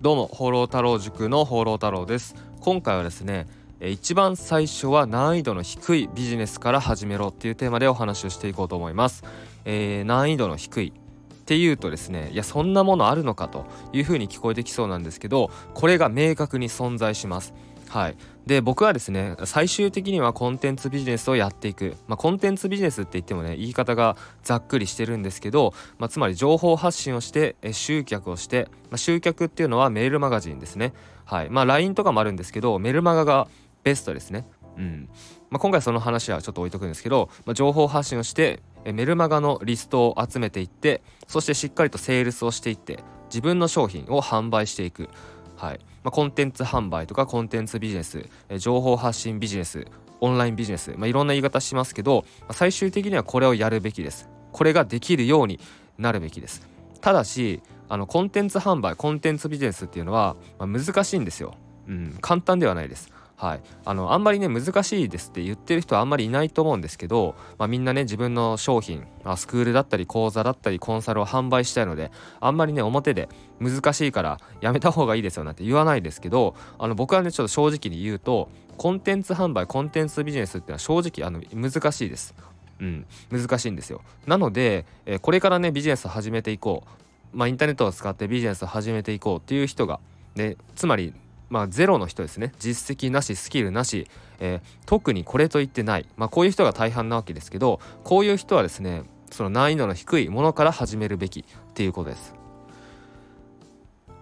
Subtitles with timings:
[0.00, 2.34] どうも放浪太郎塾の放浪太郎です。
[2.62, 3.46] 今回はですね
[3.82, 9.24] 一番最初は難易度の低いビジネスから始めろっていうテーマでお話をしていこうと思います、
[9.66, 17.52] えー、難易度の低いっていうとですねいやそんなものあるのかというふうに聞こえてきそうなんですけどこれが明確に存在します。
[17.90, 18.16] はい。
[18.46, 30.92] で僕はですね最終的にはコンテンツビジネスをやっていく、まあ、コンテンツビジネスって言ってもね言い方がざっくりしてるんですけど、まあ、つまり情報発信をして集客をして、まあ、集客っていうのはメールマガジンですね。
[31.24, 31.50] はい。
[31.50, 33.48] まあ LINE とかもあるんですけどメルマガが
[33.82, 34.46] ベストですね。
[34.76, 35.08] うん。
[35.50, 45.08] まあ、今回その話はちょっと置いとくんですけど、まあ、情報発信をしてメルマガのリストを集めていってそしてしっかりとセールスをしていって自分の商品を販売していく。
[45.56, 45.80] はい。
[46.02, 49.86] まあ、コンテンツ販売とかコンテンツビジネス、え情報発信ビジネス
[50.20, 54.28] オンラインビジネス、まあ、いろんな言い方しますけど、まあ、最終的にはこれをやるべきです。
[54.52, 55.60] これができるように
[55.98, 56.66] なるべきです。
[57.00, 61.54] ただしあのコンテンツ販売コンテンツビジネスっていうのは、まあ、難しいんですよ、
[61.88, 63.10] うん、簡単ではないです。
[63.40, 82.34] はい、あのあんまりね難しいですって言ってる人はあんまりいないと思うんですけど、まあ、みんなね自分の商品、まあ、スクールだったり講座だったりコンサルを販売したいのであんまりね表で難しいからやめた方がいいですよなんて言わないですけどあの僕はねちょっと正直に言うとコンテンツ販売コンテンツビジネスっていうのは正直あの難しいです。
[82.78, 84.02] うん、難しいんですよ。
[84.26, 87.36] なので、えー、これからねビジネスを始めていこう。
[87.36, 90.00] まあインターネットを使ってビジネスを始めていこうっていう人が
[90.34, 91.14] でつまり
[91.50, 92.52] まあ、ゼロの人ですね。
[92.58, 94.06] 実績なしスキルなし、
[94.38, 102.34] えー、特にこれと言ってない、まあ、こういう人が大半なわけですけどこういう人はですねその難易度の低いものから始めるべきっていうことです。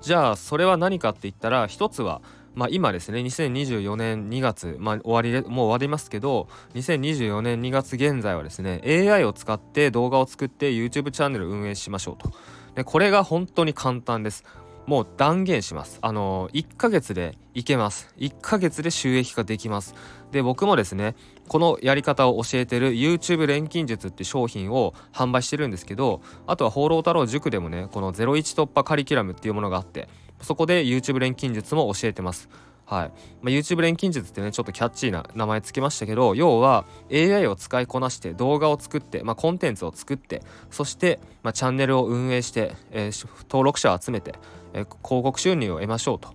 [0.00, 2.22] じゃあそれは何かって言ったら一つは
[2.54, 12.32] まあ、今ですね2024年2月、まあ、終わりもう終わりますけど2024年2月現在はですね AI を使って動画を作って YouTube チャンネルを運営しましょうと。
[12.74, 14.44] でこれが本当に簡単です。
[14.90, 16.00] もう断言します。
[16.02, 18.12] あの1ヶ月でいけます。
[18.18, 19.94] 1ヶ月で収益化できます。
[20.32, 21.14] で僕もですね
[21.46, 30.08] このやり方を教えてる YouTube 錬金術って商品を販売してるんですけどあとは放浪太郎塾でもねこの01突破カリキュラムっていうものがあって
[30.40, 32.48] そこで YouTube 錬金術も教えてます。
[32.90, 40.42] はい、まあ、YouTube 錬金術ってねちょっとキャッチーな名前つけましたけど要は AI を使いこなして動画を作って、まあ、コンテンツを作って
[40.72, 44.34] そして、まあ、チャンネルを運営して、えー、登録者を集めて、
[44.74, 46.34] えー、広告収入を得ましょうと。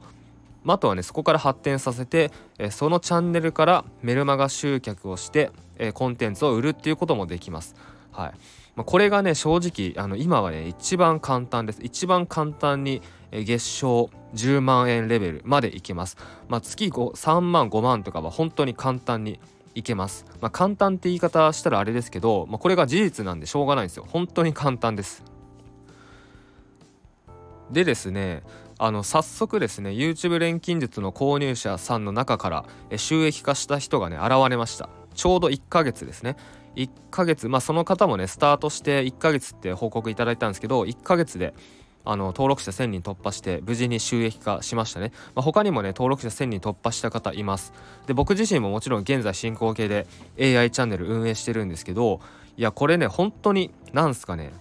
[0.64, 7.76] まあとはねそこから発展させて、えー、そのチャンネルからメルマガ集客をして、えコンテンツを売るっていうこともできます。
[8.12, 8.34] はい
[8.76, 13.02] ま、これがね正直あの今はね一番簡単です一番簡単に
[13.44, 19.40] 月賞10万円レベルまでいけます、まあ、月3万5万とかは本当に簡単に
[19.76, 24.06] いけます、まあ、簡単って言い方したらあれですけど、まあ、これが事実なんでしょうがないんですよ。
[24.08, 25.24] 本当に簡単です。
[27.72, 28.44] でですね
[28.78, 32.66] あの早速ですね YouTube 錬金術の購入者さんの中から
[32.98, 34.90] 収益化した人がね現れました。
[35.14, 36.36] ちょうど1ヶ月ですね。
[36.76, 41.54] 1ヶ月まあその方もねスタートして1ヶ月って報告いただいたんですけど1ヶ月で
[42.06, 47.74] あの登録者1000人突破して無事に収益化しましたね、まあ、他にもね登録者1000人突破した方います。
[48.08, 50.08] で僕自身ももちろん現在進行形で
[50.40, 52.22] AI チャンネル運営してるんですけど
[52.58, 54.54] いやこれね本当になんすかね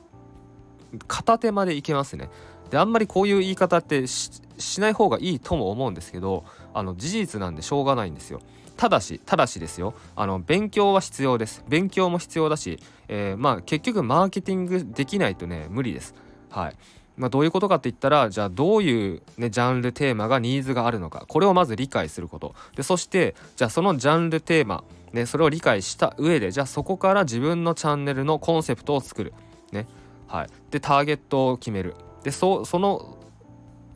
[1.06, 2.30] 片手までいけますね。
[2.70, 4.40] であんまりこういう言い方ってし
[4.80, 8.40] ない方がいいとも思うんですけどあの事実なんでしょうがないんですよ。
[8.76, 9.94] ただしただしですよ。
[10.16, 11.64] あの勉強は必要です。
[11.68, 16.14] 勉強も必要だし、えー、まあ結局マーケティングできないとね無理です。
[16.50, 16.76] はい。
[17.16, 21.24] まあ、どういうことかって言ったらじゃあどういう、ね、ジャンルテーマがニーズがあるのか。
[21.28, 22.54] これをまず理解すること。
[22.76, 29.32] でそしてじゃあそのジャンルテーマ、ね、それを理解した上でじゃあそこから自分のチャンネルのコンセプトを作る、
[29.72, 29.86] ね。
[30.26, 31.94] はい、でターゲットを決める。
[32.22, 33.18] でそその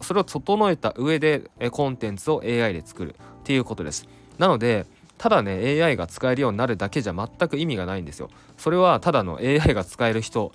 [0.00, 3.14] それを整えた上でコンテンツを AI で作る。
[3.14, 4.06] っていうことです。
[4.36, 4.84] なので
[5.16, 8.28] ただね AI が使えるようになるだけじゃ全く意味がないんですよ。
[8.58, 10.52] それはただの AI が使える人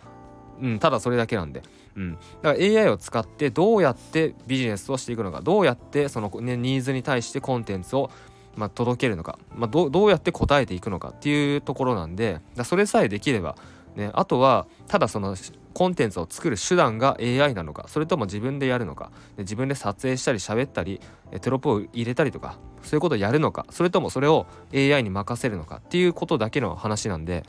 [0.63, 1.62] うんただそれだけなんで。
[1.95, 8.10] うん、だから AI を使ってどうやってビジネスをしていくのかどうやってその、ね、ニーズに対してコンテンツを
[8.56, 13.56] まあ、届けるのか、まあ、どうやって答えていくのかっていうところなんでそれさえできれば、
[13.95, 15.36] ね、あとはただその
[15.74, 21.01] コンテンツを作る手段が AI なのかそれとも自分でやるのか自分で撮影したり喋ったり
[21.42, 27.44] テロップを入れたりとかそういうことをやるのかそれともそれを AI に任せるのかっていうことだけの話なんで。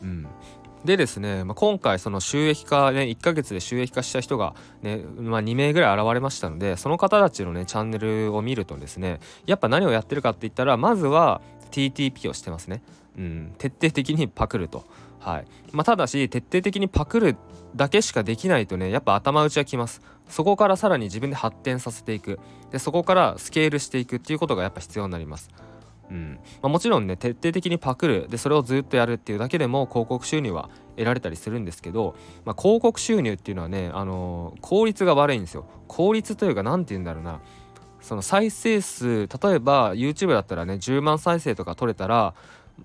[0.00, 0.28] うん。
[0.84, 11.40] でですね、まあ、今回その収益化ね1ヶ月で収益化した人がね、まあ、2名ぐらい現れましたのでその方たちのねチャンネルを見るとですねやっぱ何をやってるかって言ったらまずは
[11.70, 12.82] TTP をしてますね。
[13.16, 14.84] うん、徹底的にパクると。
[15.18, 15.46] はい。
[15.72, 17.36] まあ、ただし徹底的にパクる
[17.74, 20.00] だけしかできないとねやっぱ頭打ちはきます。
[20.28, 22.38] そこからさらに自分で発展させていく。
[22.70, 25.50] でそこからスケールしていくっていうことがやっぱ必要になります。
[26.10, 37.40] うんまあ、もちろんね徹底的にパクるでそれをずっとやるっていうだけでも広告収入は得られたりするんですけど、まあ、広告収入っていうのはね、あのー、効率が悪いんですよ効率というか何て言うんだろうな
[38.00, 42.34] その再生数例えば YouTube だったらね10万再生とか取れたら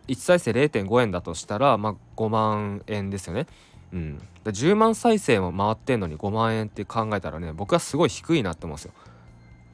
[0.08, 3.46] 1再生0.5円だとしたら、まあ、5万円ですよね。
[3.94, 8.94] うん、10万再生も回ってんのに5万円って考えたらね僕はすごい低いなって思うんですよ。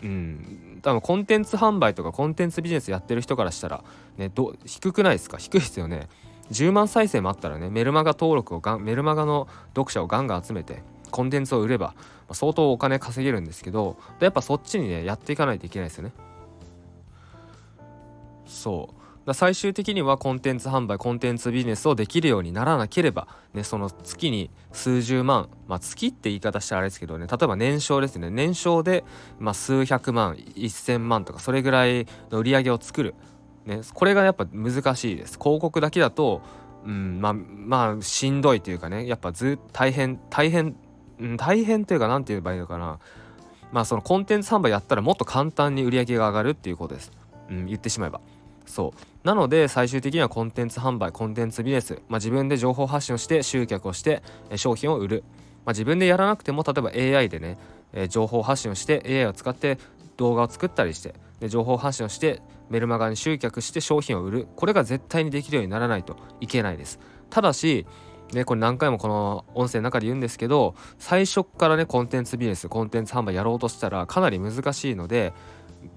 [0.02, 3.84] うん、多分コンテンツ販売とかコンテンツビジネスやってる人からしたら、
[4.18, 5.38] ね、ど低くないですか？
[5.38, 6.08] 低いですよね。
[6.52, 10.82] 10万再生もあったらねメルマガ登録をがメルマガの読者をガンガン集めて
[11.12, 11.94] コンテンツを売れば、
[12.28, 16.14] ま相当お金稼げるんですけどやっぱそっちにねやっていかないといけないですよね。
[18.48, 18.99] そう
[19.34, 28.30] 最終的にはコンテンツ販売コンテンツビジネスをできるようにならなければ、ね、その月に数十万、まあ、月って言い方したらあれですけどね例えば年商ですね。
[28.30, 29.04] 年商で、
[29.40, 33.16] まあ、数百万1,000万とかそれぐらいの売り上げを作る、
[33.66, 35.38] ね、これがやっぱ難しいです。
[35.38, 36.42] 広告だけだと、
[36.86, 40.76] うん、まあまあしんどいというかねやっぱず大変大変、
[41.20, 43.00] うん、大変というか何て言えばいいのかな。
[43.72, 47.12] まあそのコンテンツ販売やったらもっと簡単に売り上げが上がるっていうことです、
[47.50, 48.22] うん、言ってしまえば。
[48.70, 49.28] そう。
[49.28, 54.24] なので最終的にはコンテンツ販売コンテンツビジネス、まあ、自分で情報発信をして集客をして
[54.56, 55.24] 商品を売る、
[55.66, 56.82] まあ、自分でやらなくても例え
[57.14, 57.58] ば AI でね、
[57.92, 59.78] え情報発信をして AI を使って
[60.18, 64.48] 動画を作ったりしてで情報発信をしてメルマガに集客して商品を売る。
[64.56, 67.00] これが絶対にできるようにならないといけないです。
[67.30, 67.88] ただし
[68.34, 75.34] ね、これ何回もこの音声の中で言うんですけど最初からねコンテンツビジネスコンテンツ販売やろうとしたらかなり難しいので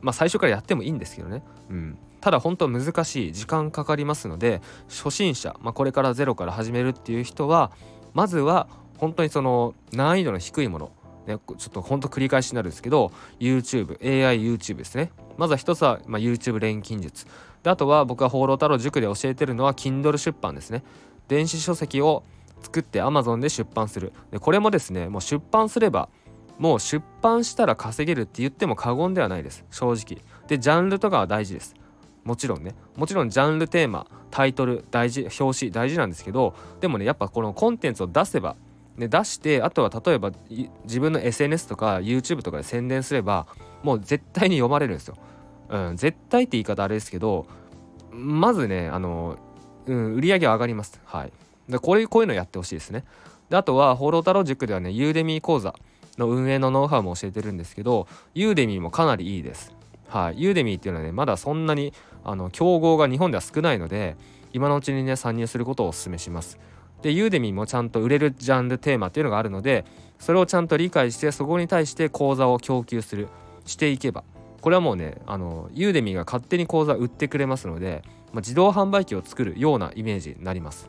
[0.00, 7.72] まあ最初からやってもいいんですけどね、うん、ただ本当難しい時間かかりますので初心者、まあ、これからゼロから始めるっていう人は
[8.14, 10.92] まずは本当にその難易度の低いもの
[11.26, 15.12] ね、ちょっとほんと繰り返しになるんですけど YouTube、AIYouTube ですね。
[15.36, 17.26] まずは一つは、まあ、YouTube 錬金術。
[17.62, 20.82] であとは僕は放浪太郎塾で教えてるのは Kindle 出版ですね。
[21.28, 22.24] 電子書籍を
[22.60, 24.12] 作って Amazon で出版する。
[24.32, 26.08] でこれもですね、もう出版すれば
[26.58, 29.64] もう出版したら稼げるって言っても過言ではないです。
[29.70, 30.22] 正直。
[30.48, 31.74] で、ジャンルとかは大事です。
[32.24, 38.56] もちろんねもちろんジャンルテーマタイトル大事表紙大事なんですけどでもねやっぱこのコンテンツを出せば、
[38.96, 40.32] ね、出してあとは例えば
[40.84, 43.46] 自分の SNS とか YouTube とかで宣伝すれば
[43.82, 45.16] もう絶対に読まれるんですよ。
[45.68, 47.46] うん、絶対って言い方あれですけど
[48.12, 49.38] まずねあの、
[49.86, 51.00] うん、売り上げは上がります。
[51.04, 51.32] はい。
[51.68, 53.04] でこれこういうのやってほしいですね。
[53.48, 55.74] であとは放浪太郎塾ではね Udemy 講座
[56.18, 59.74] の運営のノウハウも教えてるんですけど Udemy もかなりいいです。
[60.08, 64.16] はい、 Udemy っていうのはねまだそんなにあの競合が日本では少ないので
[64.52, 66.58] 今のうちにね参入することをお勧めします。
[67.02, 69.84] で Udemy もちゃんと売れるジャンルテーマっていうのがあるので
[70.20, 73.28] それをちゃんと理解してそこに対して講座を供給する
[73.66, 74.22] していけば
[74.60, 78.02] これはもうねあの Udemy が勝手に講座売ってくれますので、
[78.32, 80.88] まあ、自動販売機を作るようなイメージになります。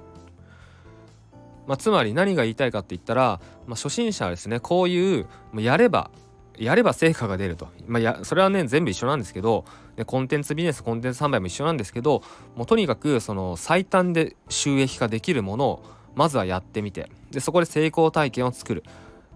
[1.66, 6.12] まあ、つまり何が言いたいかって言ったら、まあ、初心者はですねこういうやれば
[6.58, 9.66] やれば成果が出ると、まあ、やそれはね全部一緒なんですけど
[9.96, 12.22] でコンテンツビジネスコンテンツ販売も一緒なんですけど
[12.56, 15.84] もうとにかくその最短で収益化できるものを
[16.16, 17.10] まずはやってみて。
[17.32, 18.84] でそこで成功体験を作る、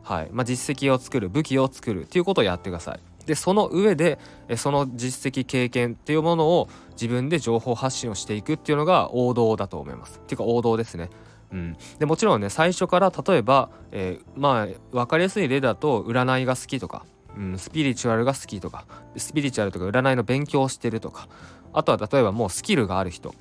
[0.03, 0.30] はい。
[0.32, 1.30] まあ、実績を作る。
[1.30, 2.03] 武器を作る。
[2.03, 3.00] っていうことをやってください。
[3.25, 4.20] でその上で
[4.56, 10.20] その実績経験っていうものを自分で情報発信をしていくっていうのが王道だと思います。
[10.20, 11.10] っていうか王道ですね。
[11.51, 17.06] うん、でもちろんね最初から例えば、えー、まあ分かりやすい例だと占いが好きとか、
[17.38, 21.27] うん、スピリチュアルが好きとかスピリチュアルとか占いの勉強をしてるとか
[21.72, 23.36] あとは例えばもうスキルがある人、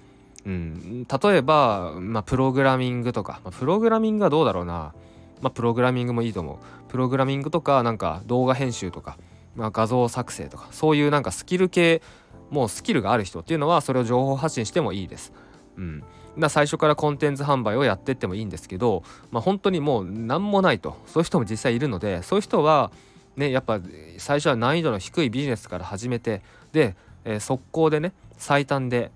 [0.44, 4.94] うん、例えば、まあ、プログラミングとか、まあ、プログラミングはどうだろうな、
[5.40, 6.56] まあ、プログラミングもいいと思う。
[6.88, 9.18] プログラミングとかなんか動画編集とか、
[9.54, 12.02] まあ、画像作成とかそういうなんかスキル系
[12.50, 15.32] もうスキルがある人っていうのはそれを情報発信してもいいです。
[15.76, 16.04] うん、
[16.48, 20.96] 最初からコンテンツ販売をやってってもいいんですけど、まあ、本当にもう何もないと。
[21.06, 22.92] そういう人も実際いるのでそういう人は
[23.36, 23.80] ねやっぱ
[24.18, 29.10] 最初は難易度の低いビジネスから始めてで、えー、速攻でね最短で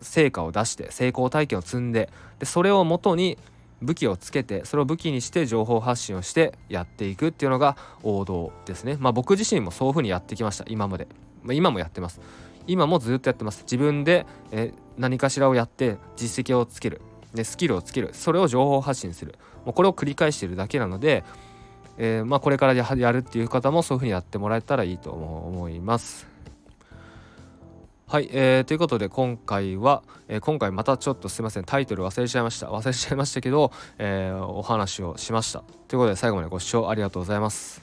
[0.00, 3.38] 成果を出して成功体験を積んででそれをもとに
[3.82, 8.96] 武器をつけてそれを武器にして情報発信をしてやっていくっていうのが王道ですね。
[8.98, 11.06] まあ僕自身もそういうふうにやってきました今まで、
[11.42, 12.20] まあ、今もやってます。
[12.66, 13.62] 今もずっとやってます。
[13.62, 17.00] 自分で、え何かしらをやって実績をつける。
[17.34, 18.10] でスキルをつける。
[18.12, 19.34] それを情報発信する。
[19.64, 21.22] もうこれを繰り返してるだけなので、
[21.98, 26.26] えー、まあ、これからやるっていう方もそういうふうにやってもらえたらいいと思います。
[28.08, 31.64] はい、えー、ということで今回は、えー、今回またちょっとすいません。
[31.64, 32.68] タイトル忘れちゃいました。
[32.68, 35.64] 忘れちゃいましたけど、えー、お話をしました。
[35.88, 37.82] ということで最後までご視聴ありがとうございます。